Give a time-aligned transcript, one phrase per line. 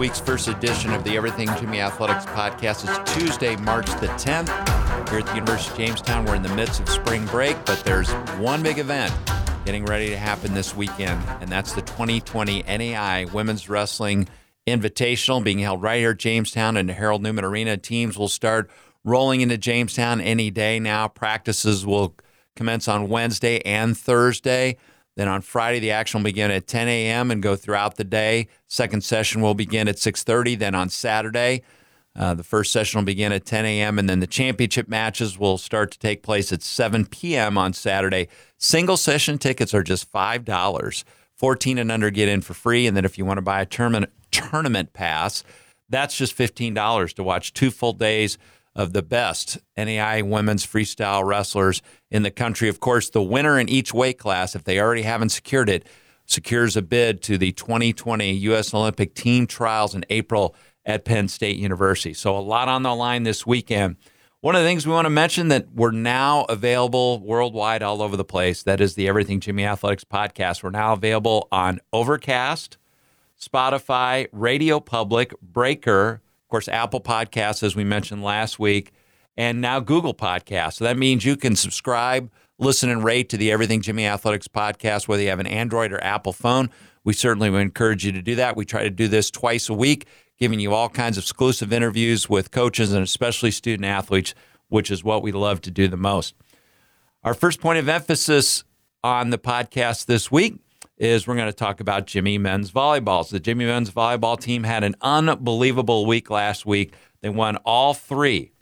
[0.00, 2.88] week's first edition of the Everything Jimmy Athletics podcast.
[2.88, 4.48] It's Tuesday, March the 10th.
[5.10, 8.10] Here at the University of Jamestown, we're in the midst of spring break, but there's
[8.38, 9.12] one big event
[9.66, 14.26] getting ready to happen this weekend, and that's the 2020 NAIA Women's Wrestling
[14.66, 17.76] Invitational being held right here at Jamestown in the Harold Newman Arena.
[17.76, 18.70] Teams will start
[19.04, 21.08] rolling into Jamestown any day now.
[21.08, 22.14] Practices will
[22.56, 24.78] commence on Wednesday and Thursday.
[25.20, 27.30] Then on Friday, the action will begin at 10 a.m.
[27.30, 28.48] and go throughout the day.
[28.66, 30.58] Second session will begin at 6:30.
[30.58, 31.60] Then on Saturday,
[32.16, 33.98] uh, the first session will begin at 10 a.m.
[33.98, 37.58] and then the championship matches will start to take place at 7 p.m.
[37.58, 38.28] on Saturday.
[38.56, 41.04] Single session tickets are just five dollars.
[41.36, 43.66] 14 and under get in for free, and then if you want to buy a
[43.66, 45.44] tournament tournament pass,
[45.90, 48.38] that's just $15 to watch two full days
[48.74, 52.68] of the best NAIA women's freestyle wrestlers in the country.
[52.68, 55.86] Of course, the winner in each weight class, if they already haven't secured it,
[56.26, 58.72] secures a bid to the 2020 U.S.
[58.72, 60.54] Olympic team trials in April
[60.84, 62.14] at Penn State University.
[62.14, 63.96] So, a lot on the line this weekend.
[64.40, 68.16] One of the things we want to mention that we're now available worldwide all over
[68.16, 68.62] the place.
[68.62, 70.62] That is the Everything Jimmy Athletics podcast.
[70.62, 72.78] We're now available on Overcast,
[73.38, 78.92] Spotify, Radio Public, Breaker, course, Apple Podcasts, as we mentioned last week,
[79.36, 80.74] and now Google Podcasts.
[80.74, 85.08] So that means you can subscribe, listen, and rate to the Everything Jimmy Athletics podcast,
[85.08, 86.70] whether you have an Android or Apple phone.
[87.04, 88.56] We certainly would encourage you to do that.
[88.56, 90.06] We try to do this twice a week,
[90.38, 94.34] giving you all kinds of exclusive interviews with coaches and especially student athletes,
[94.68, 96.34] which is what we love to do the most.
[97.24, 98.64] Our first point of emphasis
[99.02, 100.58] on the podcast this week
[101.00, 103.24] is we're going to talk about Jimmy men's volleyball.
[103.24, 106.92] So the Jimmy men's volleyball team had an unbelievable week last week.
[107.22, 108.52] They won all three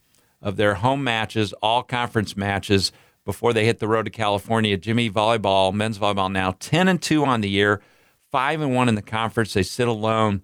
[0.41, 2.93] of their home matches, all conference matches
[3.25, 4.77] before they hit the road to California.
[4.77, 7.83] Jimmy volleyball, men's volleyball now 10 and 2 on the year,
[8.31, 9.53] 5 and 1 in the conference.
[9.53, 10.43] They sit alone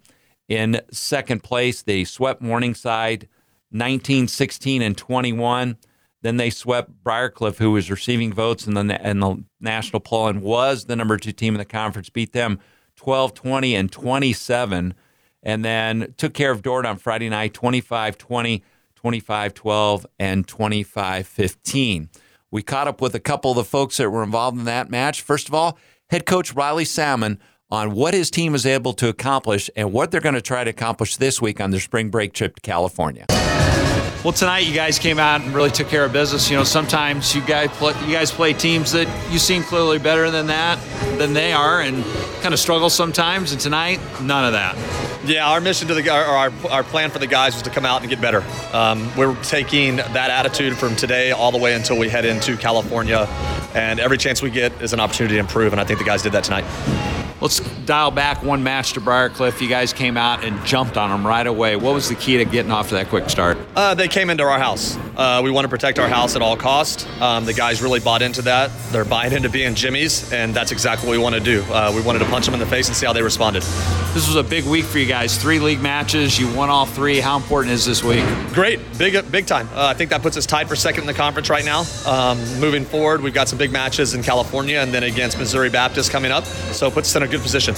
[0.48, 1.82] in second place.
[1.82, 3.28] They swept Morningside
[3.70, 5.76] 19, 16 and 21.
[6.24, 10.40] Then they swept Briarcliff, who was receiving votes in the, in the national poll and
[10.40, 12.60] was the number two team in the conference, beat them
[12.96, 14.94] 12 20 and 27.
[15.42, 18.64] And then took care of Dordt on Friday night 25 20,
[18.94, 22.08] 25 12, and 25 15.
[22.50, 25.20] We caught up with a couple of the folks that were involved in that match.
[25.20, 27.38] First of all, head coach Riley Salmon
[27.70, 30.70] on what his team was able to accomplish and what they're going to try to
[30.70, 33.26] accomplish this week on their spring break trip to California.
[34.24, 36.48] Well, tonight you guys came out and really took care of business.
[36.50, 40.30] You know, sometimes you guys play, you guys play teams that you seem clearly better
[40.30, 40.78] than that
[41.18, 42.02] than they are, and
[42.40, 43.52] kind of struggle sometimes.
[43.52, 44.76] And tonight, none of that.
[45.26, 48.00] Yeah, our mission to the our, our plan for the guys was to come out
[48.00, 48.42] and get better.
[48.72, 53.26] Um, we're taking that attitude from today all the way until we head into California,
[53.74, 55.74] and every chance we get is an opportunity to improve.
[55.74, 57.13] And I think the guys did that tonight.
[57.44, 59.60] Let's dial back one match to Briarcliff.
[59.60, 61.76] You guys came out and jumped on them right away.
[61.76, 63.58] What was the key to getting off to that quick start?
[63.76, 64.96] Uh, they came into our house.
[65.14, 67.06] Uh, we want to protect our house at all costs.
[67.20, 68.70] Um, the guys really bought into that.
[68.92, 71.62] They're buying into being Jimmy's, and that's exactly what we want to do.
[71.64, 73.62] Uh, we wanted to punch them in the face and see how they responded.
[74.14, 75.36] This was a big week for you guys.
[75.36, 76.38] Three league matches.
[76.38, 77.20] You won all three.
[77.20, 78.24] How important is this week?
[78.54, 79.68] Great, big, big time.
[79.74, 81.84] Uh, I think that puts us tied for second in the conference right now.
[82.06, 86.10] Um, moving forward, we've got some big matches in California, and then against Missouri Baptist
[86.10, 86.46] coming up.
[86.46, 87.74] So it puts us in a good position.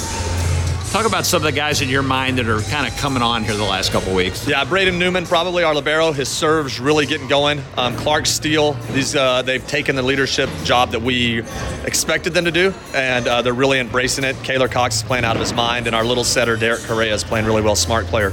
[0.93, 3.43] Talk about some of the guys in your mind that are kind of coming on
[3.43, 4.47] here the last couple weeks.
[4.47, 6.13] Yeah, Braden Newman, probably our libero.
[6.13, 7.61] His serves really getting going.
[7.77, 11.43] Um, Clark Steele, these uh, they've taken the leadership job that we
[11.85, 14.37] expected them to do, and uh, they're really embracing it.
[14.37, 17.25] Kaylor Cox is playing out of his mind, and our little setter Derek Correa is
[17.25, 17.77] playing really well.
[17.77, 18.31] Smart player.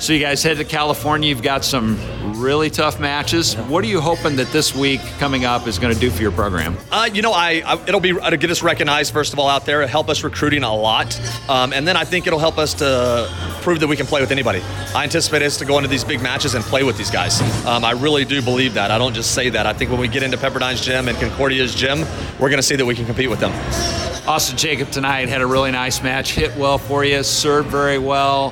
[0.00, 1.28] So you guys head to California.
[1.28, 1.96] You've got some
[2.34, 3.54] really tough matches.
[3.54, 6.32] What are you hoping that this week coming up is going to do for your
[6.32, 6.76] program?
[6.90, 9.66] Uh, you know, I, I it'll be to get us recognized first of all out
[9.66, 11.18] there, help us recruiting a lot,
[11.48, 13.28] um, and then I think it'll help us to
[13.62, 14.60] prove that we can play with anybody.
[14.94, 17.40] I anticipate us to go into these big matches and play with these guys.
[17.66, 18.90] Um, I really do believe that.
[18.90, 19.66] I don't just say that.
[19.66, 22.00] I think when we get into Pepperdine's gym and Concordia's gym,
[22.38, 24.15] we're going to see that we can compete with them.
[24.26, 28.50] Austin Jacob tonight had a really nice match, hit well for you, served very well.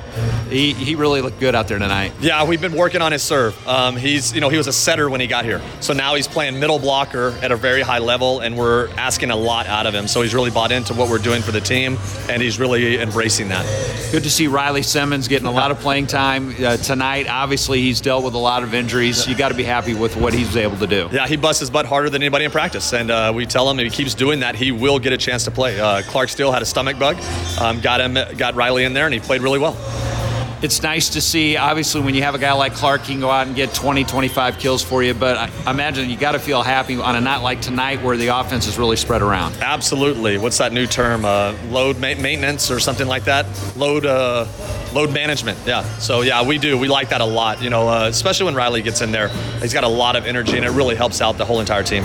[0.49, 2.13] He, he really looked good out there tonight.
[2.21, 3.67] Yeah, we've been working on his serve.
[3.67, 6.29] Um, he's you know he was a setter when he got here, so now he's
[6.29, 9.93] playing middle blocker at a very high level, and we're asking a lot out of
[9.93, 10.07] him.
[10.07, 11.97] So he's really bought into what we're doing for the team,
[12.29, 13.65] and he's really embracing that.
[14.13, 17.27] Good to see Riley Simmons getting a lot of playing time uh, tonight.
[17.27, 19.27] Obviously, he's dealt with a lot of injuries.
[19.27, 21.09] You got to be happy with what he's able to do.
[21.11, 23.79] Yeah, he busts his butt harder than anybody in practice, and uh, we tell him
[23.79, 25.64] if he keeps doing that, he will get a chance to play.
[25.65, 27.17] Uh, Clark Steele had a stomach bug,
[27.59, 29.75] um, got him, got Riley in there, and he played really well
[30.65, 31.57] it's nice to see.
[31.57, 34.03] Obviously, when you have a guy like Clark, he can go out and get 20,
[34.03, 35.13] 25 kills for you.
[35.13, 38.27] But I imagine you got to feel happy on a night like tonight where the
[38.27, 39.55] offense is really spread around.
[39.61, 40.37] Absolutely.
[40.37, 41.23] What's that new term?
[41.23, 43.45] Uh, load ma- maintenance or something like that?
[43.77, 44.05] Load.
[44.05, 44.47] Uh,
[44.93, 45.59] load management.
[45.65, 45.83] Yeah.
[45.99, 46.77] So yeah, we do.
[46.77, 47.61] We like that a lot.
[47.61, 49.27] You know, uh, especially when Riley gets in there.
[49.61, 52.03] He's got a lot of energy, and it really helps out the whole entire team.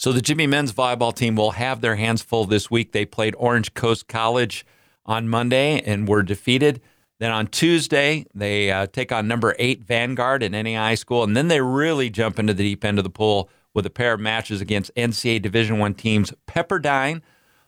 [0.00, 2.92] So the Jimmy men's volleyball team will have their hands full this week.
[2.92, 4.64] They played Orange Coast College
[5.04, 6.80] on Monday and were defeated.
[7.18, 11.48] Then on Tuesday, they uh, take on number eight Vanguard in NAIA school, and then
[11.48, 14.62] they really jump into the deep end of the pool with a pair of matches
[14.62, 17.20] against NCAA Division One teams Pepperdine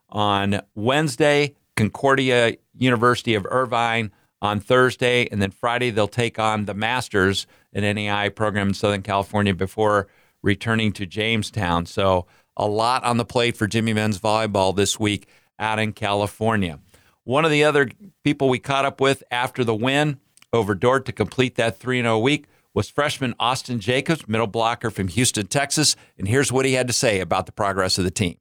[0.08, 6.72] on Wednesday, Concordia University of Irvine on Thursday, and then Friday they'll take on the
[6.72, 10.08] Masters, an NAIA program in Southern California, before
[10.42, 11.86] returning to Jamestown.
[11.86, 15.28] So a lot on the plate for Jimmy Men's volleyball this week
[15.58, 16.78] out in California.
[17.24, 17.88] One of the other
[18.24, 20.18] people we caught up with after the win
[20.52, 25.08] over Dordt to complete that 3 0 week was freshman Austin Jacobs, middle blocker from
[25.08, 25.94] Houston, Texas.
[26.18, 28.36] And here's what he had to say about the progress of the team.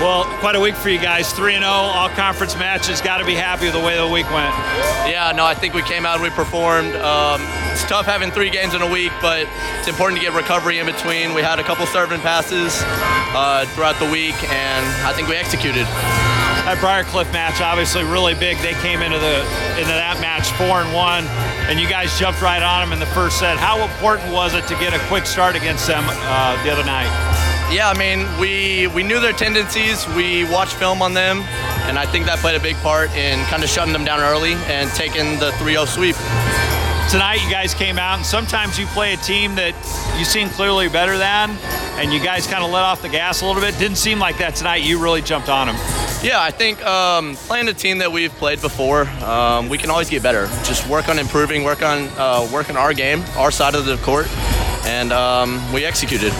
[0.00, 1.30] Well, quite a week for you guys.
[1.30, 3.02] 3 0, all conference matches.
[3.02, 4.54] Got to be happy with the way the week went.
[5.04, 6.94] Yeah, no, I think we came out, and we performed.
[6.96, 9.46] Um, it's tough having three games in a week, but
[9.78, 11.34] it's important to get recovery in between.
[11.34, 12.80] We had a couple serving passes
[13.36, 15.84] uh, throughout the week, and I think we executed.
[16.64, 18.56] That Briarcliff match, obviously, really big.
[18.64, 19.44] They came into the
[19.76, 21.28] into that match four and one,
[21.68, 23.58] and you guys jumped right on them in the first set.
[23.58, 27.39] How important was it to get a quick start against them uh, the other night?
[27.70, 30.04] Yeah, I mean, we we knew their tendencies.
[30.16, 31.42] We watched film on them,
[31.86, 34.54] and I think that played a big part in kind of shutting them down early
[34.66, 36.16] and taking the 3-0 sweep.
[37.08, 39.74] Tonight, you guys came out, and sometimes you play a team that
[40.18, 41.50] you seem clearly better than,
[41.94, 43.78] and you guys kind of let off the gas a little bit.
[43.78, 44.82] Didn't seem like that tonight.
[44.82, 45.76] You really jumped on them.
[46.22, 50.10] Yeah, I think um, playing a team that we've played before, um, we can always
[50.10, 50.46] get better.
[50.64, 53.96] Just work on improving, work on uh, work on our game, our side of the
[53.98, 54.26] court,
[54.84, 56.32] and um, we executed.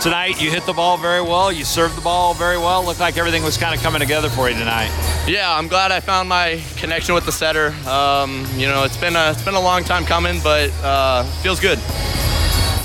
[0.00, 1.52] Tonight, you hit the ball very well.
[1.52, 2.84] You served the ball very well.
[2.84, 4.90] Looked like everything was kind of coming together for you tonight.
[5.26, 7.74] Yeah, I'm glad I found my connection with the setter.
[7.88, 11.60] Um, you know, it's been a it's been a long time coming, but uh, feels
[11.60, 11.78] good.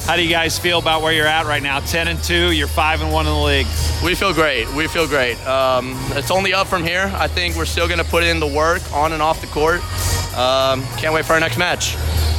[0.06, 1.80] How do you guys feel about where you're at right now?
[1.80, 3.66] 10 and 2, you're 5 and 1 in the league.
[4.04, 4.72] We feel great.
[4.74, 5.36] We feel great.
[5.48, 7.12] Um, it's only up from here.
[7.16, 9.82] I think we're still going to put in the work on and off the court.
[10.38, 11.96] Um, can't wait for our next match.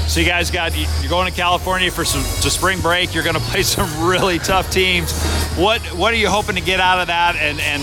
[0.07, 3.13] So you guys got you're going to California for some to spring break.
[3.15, 5.13] You're going to play some really tough teams.
[5.57, 7.83] What what are you hoping to get out of that, and and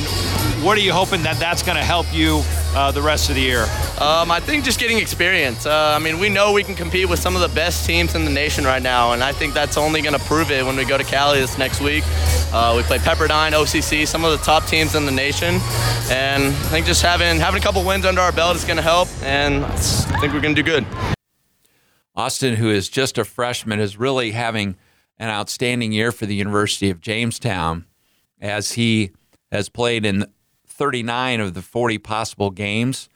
[0.64, 2.42] what are you hoping that that's going to help you
[2.74, 3.64] uh, the rest of the year?
[4.00, 5.66] Um, I think just getting experience.
[5.66, 8.24] Uh, I mean, we know we can compete with some of the best teams in
[8.24, 10.86] the nation right now, and I think that's only going to prove it when we
[10.86, 12.04] go to Cali this next week.
[12.54, 15.56] Uh, we play Pepperdine, OCC, some of the top teams in the nation,
[16.10, 18.84] and I think just having having a couple wins under our belt is going to
[18.84, 19.76] help, and I
[20.20, 20.86] think we're going to do good.
[22.16, 24.76] Austin, who is just a freshman, is really having
[25.18, 27.86] an outstanding year for the University of Jamestown
[28.40, 29.12] as he
[29.52, 30.26] has played in
[30.68, 33.10] 39 of the 40 possible games.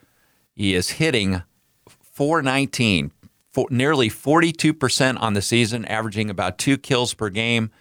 [0.53, 1.43] He is hitting
[1.87, 3.11] 419,
[3.51, 7.71] for, nearly 42% on the season, averaging about two kills per game.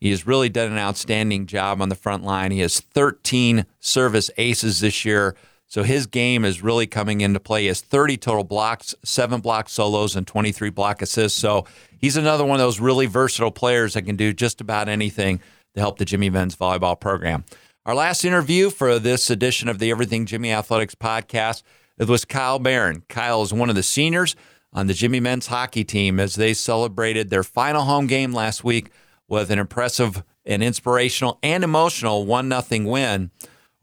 [0.00, 2.50] He has really done an outstanding job on the front line.
[2.50, 5.36] He has 13 service aces this year.
[5.66, 7.66] So his game is really coming into play.
[7.66, 11.38] Has 30 total blocks, seven block solos, and 23 block assists.
[11.38, 11.66] So
[11.98, 15.40] he's another one of those really versatile players that can do just about anything
[15.74, 17.44] to help the Jimmy Men's volleyball program.
[17.86, 21.62] Our last interview for this edition of the Everything Jimmy Athletics podcast
[21.96, 23.04] it was Kyle Barron.
[23.08, 24.34] Kyle is one of the seniors
[24.72, 28.90] on the Jimmy men's hockey team as they celebrated their final home game last week
[29.28, 33.30] with an impressive and inspirational and emotional 1 0 win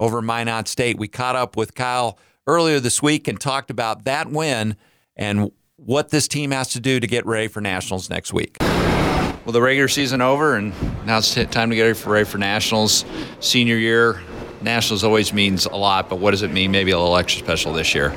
[0.02, 0.98] over Minot State.
[0.98, 4.76] We caught up with Kyle earlier this week and talked about that win
[5.16, 8.58] and what this team has to do to get ready for nationals next week.
[8.60, 10.74] Well, the regular season over, and
[11.06, 13.06] now it's time to get ready for, ready for nationals.
[13.40, 14.22] Senior year,
[14.62, 17.74] Nationals always means a lot, but what does it mean maybe a little extra special
[17.74, 18.12] this year?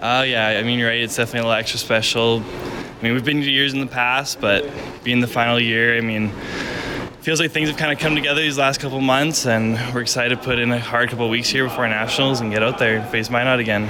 [0.00, 1.00] Uh, yeah, I mean, you're right.
[1.00, 2.42] It's definitely a little extra special.
[2.42, 4.70] I mean, we've been to years in the past, but
[5.04, 6.32] being the final year, I mean,
[7.22, 10.36] feels like things have kind of come together these last couple months, and we're excited
[10.36, 13.08] to put in a hard couple weeks here before Nationals and get out there and
[13.08, 13.88] face Minot again.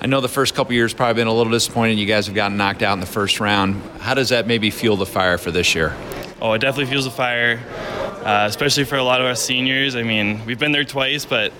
[0.00, 1.98] I know the first couple years probably been a little disappointing.
[1.98, 3.82] You guys have gotten knocked out in the first round.
[4.00, 5.94] How does that maybe fuel the fire for this year?
[6.40, 7.60] Oh, it definitely fuels the fire
[8.24, 9.96] uh, especially for a lot of us seniors.
[9.96, 11.52] I mean, we've been there twice, but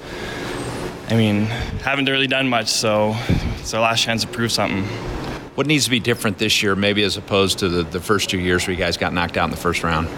[1.09, 1.47] I mean,
[1.83, 3.17] haven't really done much, so
[3.59, 4.85] it's our last chance to prove something.
[5.55, 8.39] What needs to be different this year, maybe as opposed to the, the first two
[8.39, 10.09] years where you guys got knocked out in the first round?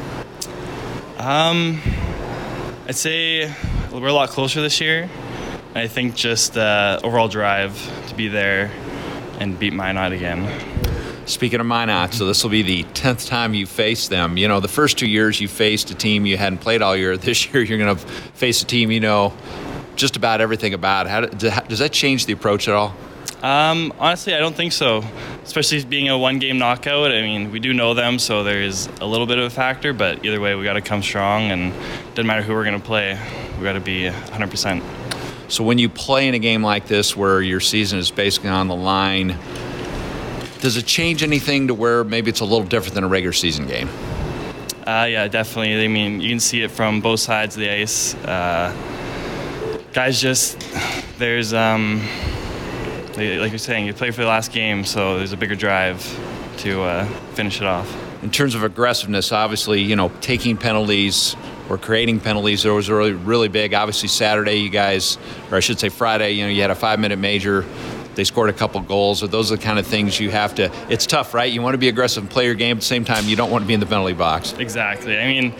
[1.23, 1.81] Um,
[2.89, 3.49] I'd say
[3.93, 5.09] we're a lot closer this year.
[5.73, 8.73] I think just uh, overall drive to be there
[9.39, 10.51] and beat Minot again.
[11.27, 14.37] Speaking of Minot, so this will be the 10th time you face them.
[14.37, 17.17] You know, the first two years you faced a team you hadn't played all year.
[17.17, 19.33] This year you're going to face a team you know
[19.95, 21.07] just about everything about.
[21.07, 22.97] How does that change the approach at all?
[23.43, 25.05] Um, honestly, I don't think so.
[25.43, 27.11] Especially being a one-game knockout.
[27.11, 29.93] I mean, we do know them, so there is a little bit of a factor.
[29.93, 31.73] But either way, we got to come strong, and
[32.11, 33.19] doesn't matter who we're going to play.
[33.59, 34.85] We got to be 100 percent.
[35.49, 38.69] So when you play in a game like this, where your season is basically on
[38.69, 39.37] the line,
[40.61, 43.67] does it change anything to where maybe it's a little different than a regular season
[43.67, 43.89] game?
[44.87, 45.85] Uh, yeah, definitely.
[45.85, 48.15] I mean, you can see it from both sides of the ice.
[48.15, 48.75] Uh,
[49.93, 50.59] guys, just
[51.19, 52.01] there's um,
[53.39, 56.01] like you're saying, you play for the last game, so there's a bigger drive
[56.59, 57.91] to uh, finish it off.
[58.23, 61.35] In terms of aggressiveness, obviously, you know, taking penalties
[61.69, 63.75] or creating penalties, there was really, really big.
[63.75, 65.19] Obviously, Saturday, you guys,
[65.51, 67.65] or I should say Friday, you know, you had a five-minute major.
[68.15, 69.21] They scored a couple goals.
[69.21, 70.71] So those are the kind of things you have to.
[70.91, 71.51] It's tough, right?
[71.51, 72.77] You want to be aggressive and play your game.
[72.77, 74.53] At the same time, you don't want to be in the penalty box.
[74.53, 75.19] Exactly.
[75.19, 75.55] I mean,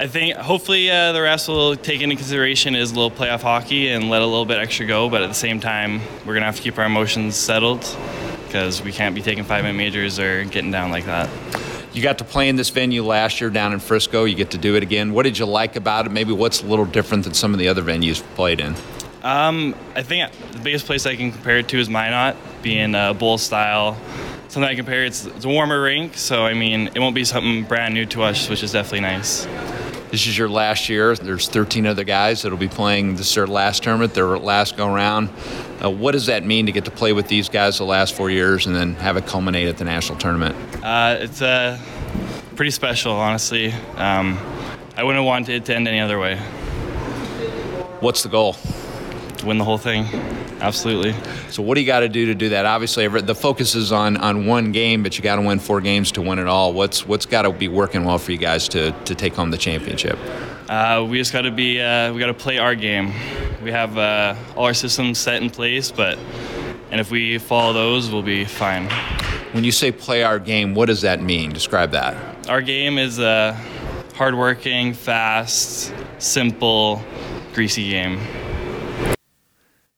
[0.00, 3.88] I think hopefully uh, the rest will take into consideration is a little playoff hockey
[3.88, 5.10] and let a little bit extra go.
[5.10, 7.84] But at the same time, we're gonna have to keep our emotions settled
[8.46, 11.28] because we can't be taking five minute majors or getting down like that.
[11.92, 14.24] You got to play in this venue last year down in Frisco.
[14.24, 15.12] You get to do it again.
[15.12, 16.10] What did you like about it?
[16.10, 18.76] Maybe what's a little different than some of the other venues played in?
[19.24, 23.14] Um, I think the biggest place I can compare it to is Minot, being a
[23.14, 23.98] bowl style.
[24.46, 27.64] Something I compare it's, it's a warmer rink, so I mean it won't be something
[27.64, 29.46] brand new to us, which is definitely nice.
[30.10, 31.14] This is your last year.
[31.14, 34.92] There's 13 other guys that'll be playing this is their last tournament, their last go
[34.92, 35.28] round.
[35.84, 38.30] Uh, what does that mean to get to play with these guys the last four
[38.30, 40.56] years and then have it culminate at the national tournament?
[40.82, 41.78] Uh, it's uh,
[42.56, 43.70] pretty special, honestly.
[43.96, 44.38] Um,
[44.96, 46.38] I wouldn't want it to end any other way.
[48.00, 48.56] What's the goal?
[49.38, 50.06] To win the whole thing
[50.60, 51.14] absolutely.
[51.50, 52.66] So what do you got to do to do that?
[52.66, 56.12] Obviously, the focus is on on one game, but you got to win four games
[56.12, 56.72] to win it all.
[56.72, 59.58] What's what's got to be working well for you guys to to take home the
[59.58, 60.18] championship?
[60.68, 63.12] Uh, we just got to be uh, we got to play our game.
[63.62, 66.18] We have uh, all our systems set in place, but
[66.90, 68.88] and if we follow those, we'll be fine.
[69.52, 71.52] When you say play our game, what does that mean?
[71.52, 72.48] Describe that.
[72.48, 73.58] Our game is a
[74.14, 77.02] hardworking, fast, simple,
[77.54, 78.20] greasy game.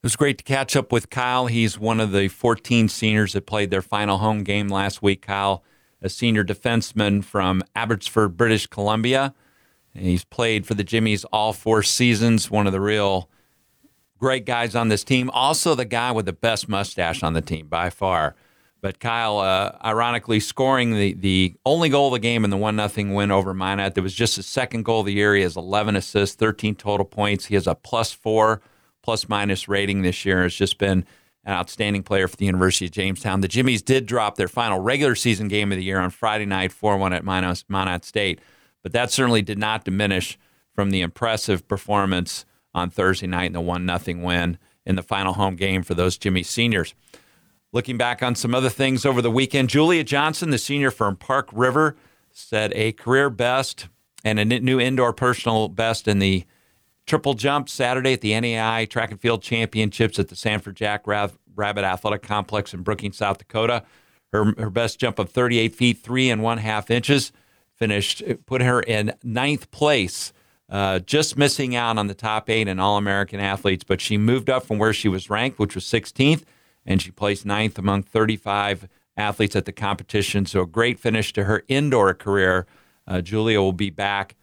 [0.03, 1.45] It was great to catch up with Kyle.
[1.45, 5.21] He's one of the 14 seniors that played their final home game last week.
[5.21, 5.63] Kyle,
[6.01, 9.35] a senior defenseman from Abbotsford, British Columbia.
[9.95, 13.29] And he's played for the Jimmies all four seasons, one of the real
[14.19, 15.29] great guys on this team.
[15.35, 18.35] Also, the guy with the best mustache on the team by far.
[18.81, 22.89] But Kyle, uh, ironically, scoring the, the only goal of the game in the 1
[22.89, 23.95] 0 win over Minot.
[23.97, 25.35] That was just his second goal of the year.
[25.35, 27.45] He has 11 assists, 13 total points.
[27.45, 28.63] He has a plus four
[29.11, 30.45] plus minus rating this year.
[30.45, 31.05] Has just been
[31.45, 33.41] an outstanding player for the University of Jamestown.
[33.41, 36.71] The Jimmies did drop their final regular season game of the year on Friday night,
[36.71, 38.39] 4 1 at Minot State,
[38.85, 40.39] but that certainly did not diminish
[40.77, 45.33] from the impressive performance on Thursday night in the 1 0 win in the final
[45.33, 46.95] home game for those Jimmy seniors.
[47.73, 51.49] Looking back on some other things over the weekend, Julia Johnson, the senior from Park
[51.53, 51.97] River,
[52.31, 53.89] set a career best
[54.23, 56.45] and a new indoor personal best in the
[57.11, 61.83] triple jump Saturday at the NAIA Track and Field Championships at the Sanford Jack Rabbit
[61.83, 63.83] Athletic Complex in Brookings, South Dakota.
[64.33, 67.33] Her, her best jump of 38 feet, three and one half inches,
[67.75, 70.33] finished, put her in ninth place,
[70.69, 73.83] uh, just missing out on the top eight in All American athletes.
[73.83, 76.45] But she moved up from where she was ranked, which was 16th,
[76.87, 78.87] and she placed ninth among 35
[79.17, 80.47] athletes at the competition.
[80.47, 82.69] So a great finish to her indoor career.
[83.05, 84.37] Uh, Julia will be back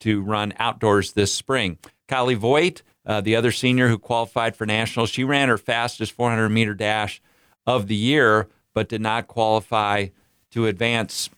[0.00, 1.78] to run outdoors this spring.
[2.08, 6.48] Kylie Voigt, uh, the other senior who qualified for nationals, she ran her fastest 400
[6.48, 7.20] meter dash
[7.66, 10.06] of the year, but did not qualify
[10.50, 11.30] to advance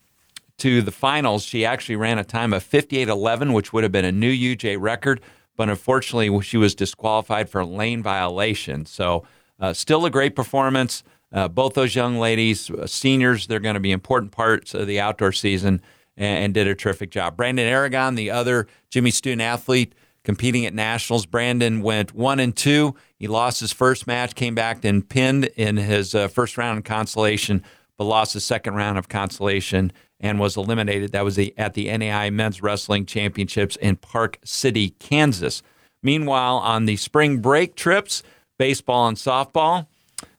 [0.59, 1.43] to the finals.
[1.43, 5.21] She actually ran a time of 58.11, which would have been a new UJ record,
[5.57, 8.87] but unfortunately, she was disqualified for lane violation.
[8.87, 9.25] So,
[9.59, 11.03] uh, still a great performance.
[11.33, 14.99] Uh, both those young ladies, uh, seniors, they're going to be important parts of the
[14.99, 15.81] outdoor season
[16.17, 17.37] and, and did a terrific job.
[17.37, 22.95] Brandon Aragon, the other Jimmy student athlete competing at nationals, Brandon went one and two.
[23.19, 26.83] He lost his first match, came back and pinned in his uh, first round in
[26.83, 27.63] consolation,
[27.97, 31.13] but lost the second round of consolation and was eliminated.
[31.13, 35.63] That was the, at the NAIA Men's Wrestling Championships in Park City, Kansas.
[36.03, 38.23] Meanwhile, on the spring break trips,
[38.59, 39.87] baseball and softball,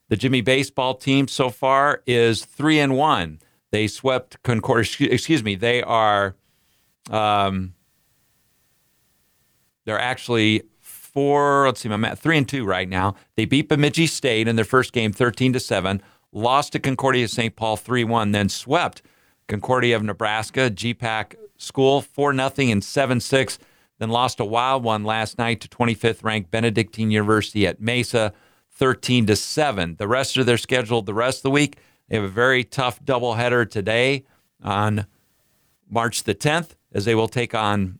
[0.09, 3.39] the Jimmy baseball team so far is three and one.
[3.71, 5.07] They swept Concordia.
[5.09, 5.55] Excuse me.
[5.55, 6.35] They are.
[7.09, 7.73] Um,
[9.85, 11.65] they're actually four.
[11.65, 13.15] Let's see, I'm at three and two right now.
[13.35, 16.01] They beat Bemidji State in their first game, thirteen to seven.
[16.31, 17.55] Lost to Concordia St.
[17.55, 18.31] Paul three one.
[18.31, 19.01] Then swept
[19.47, 23.57] Concordia of Nebraska GPAC School four nothing and seven six.
[23.99, 28.33] Then lost a wild one last night to 25th ranked Benedictine University at Mesa
[28.71, 29.97] 13 to 7.
[29.97, 31.77] The rest of their schedule, the rest of the week,
[32.11, 34.25] they have a very tough doubleheader today
[34.61, 35.05] on
[35.89, 37.99] March the 10th, as they will take on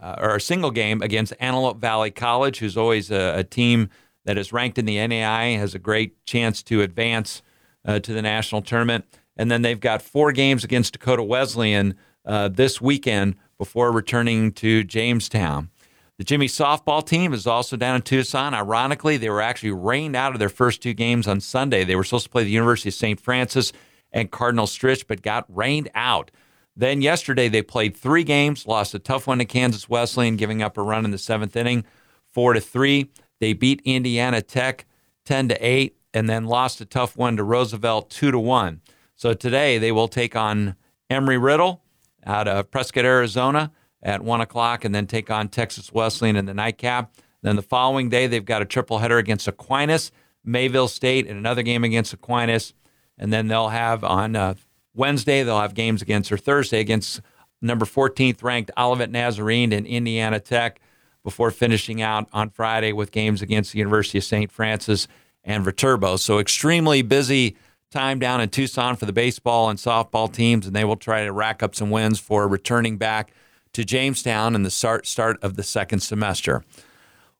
[0.00, 3.90] uh, or a single game against Antelope Valley College, who's always a, a, team
[4.26, 7.42] that is ranked in the NAIA, has a great chance to advance
[7.84, 9.04] uh, to the national tournament.
[9.36, 14.84] And then they've got four games against Dakota Wesleyan uh, this weekend before returning to
[14.84, 15.70] Jamestown.
[16.18, 18.54] The Jimmy softball team is also down in Tucson.
[18.54, 21.84] Ironically, they were actually rained out of their first two games on Sunday.
[21.84, 23.20] They were supposed to play the University of St.
[23.20, 23.70] Francis
[24.12, 26.30] and Cardinal Stritch, but got rained out.
[26.74, 30.78] Then yesterday they played three games, lost a tough one to Kansas Wesleyan, giving up
[30.78, 31.84] a run in the seventh inning,
[32.32, 33.10] four to three.
[33.38, 34.86] They beat Indiana Tech
[35.26, 38.80] ten to eight, and then lost a tough one to Roosevelt two to one.
[39.16, 40.76] So today they will take on
[41.10, 41.82] Embry Riddle
[42.24, 43.70] out of Prescott, Arizona
[44.02, 47.12] at one o'clock, and then take on Texas Wesleyan in the nightcap.
[47.42, 50.10] Then the following day they've got a triple header against Aquinas,
[50.44, 52.74] Mayville State, and another game against Aquinas,
[53.18, 54.54] and then they'll have on uh,
[54.94, 57.20] Wednesday, they'll have games against, or Thursday, against
[57.60, 60.80] number 14th ranked Olivet Nazarene and Indiana Tech
[61.22, 64.50] before finishing out on Friday with games against the University of St.
[64.50, 65.08] Francis
[65.42, 66.16] and Viterbo.
[66.16, 67.56] So, extremely busy
[67.90, 71.32] time down in Tucson for the baseball and softball teams, and they will try to
[71.32, 73.32] rack up some wins for returning back
[73.76, 76.62] to Jamestown in the start, start of the second semester.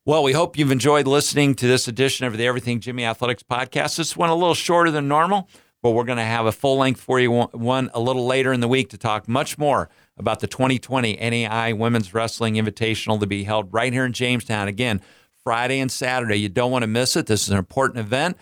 [0.05, 3.97] Well, we hope you've enjoyed listening to this edition of the Everything Jimmy Athletics podcast.
[3.97, 5.49] This went a little shorter than normal
[5.87, 8.59] but we're going to have a full length for you one a little later in
[8.59, 13.45] the week to talk much more about the 2020 NAIA Women's Wrestling Invitational to be
[13.45, 14.67] held right here in Jamestown.
[14.67, 15.01] Again,
[15.45, 16.37] Friday and Saturday.
[16.37, 17.27] You don't want to miss it.
[17.27, 18.37] This is an important event,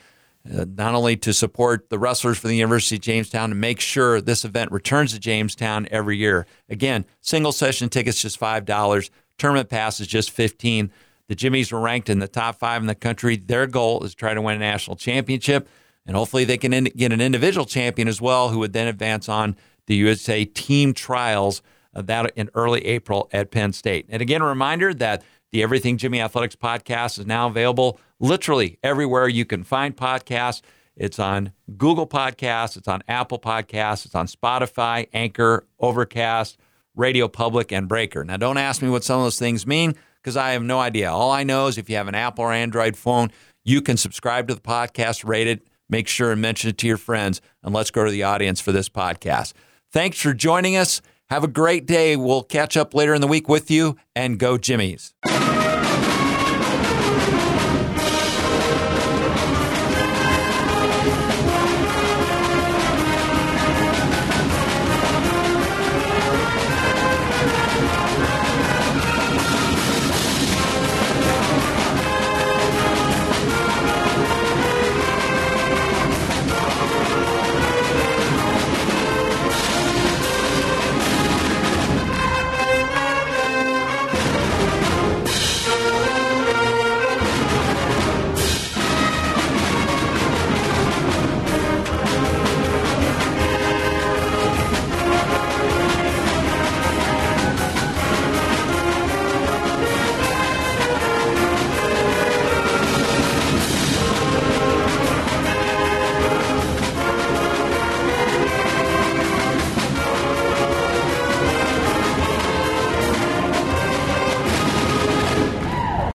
[0.52, 4.20] uh, not only to support the wrestlers for the University of Jamestown to make sure
[4.20, 6.46] this event returns to Jamestown every year.
[6.68, 9.10] Again, single session tickets just five dollars.
[9.38, 10.90] Tournament pass is just fifteen.
[11.28, 13.36] The Jimmies were ranked in the top five in the country.
[13.36, 15.68] Their goal is to try to win a national championship
[16.06, 19.28] and hopefully they can in, get an individual champion as well, who would then advance
[19.28, 21.62] on the USA team trials
[21.94, 24.06] uh, that in early April at Penn State.
[24.08, 25.22] And again, a reminder that
[25.54, 30.62] the Everything Jimmy Athletics podcast is now available literally everywhere you can find podcasts.
[30.96, 36.58] It's on Google Podcasts, it's on Apple Podcasts, it's on Spotify, Anchor, Overcast,
[36.96, 38.24] Radio Public, and Breaker.
[38.24, 41.12] Now, don't ask me what some of those things mean because I have no idea.
[41.12, 43.30] All I know is if you have an Apple or Android phone,
[43.62, 46.96] you can subscribe to the podcast, rate it, make sure and mention it to your
[46.96, 47.40] friends.
[47.62, 49.52] And let's go to the audience for this podcast.
[49.92, 51.00] Thanks for joining us.
[51.34, 52.14] Have a great day.
[52.14, 55.14] We'll catch up later in the week with you and go Jimmies.